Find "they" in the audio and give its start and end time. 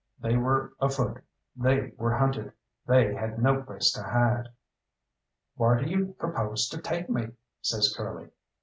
0.19-0.35, 1.55-1.91, 2.87-3.13